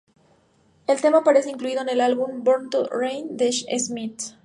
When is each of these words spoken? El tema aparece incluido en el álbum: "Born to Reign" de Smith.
El 0.87 0.99
tema 0.99 1.19
aparece 1.19 1.51
incluido 1.51 1.83
en 1.83 1.89
el 1.89 2.01
álbum: 2.01 2.43
"Born 2.43 2.71
to 2.71 2.87
Reign" 2.89 3.37
de 3.37 3.51
Smith. 3.51 4.33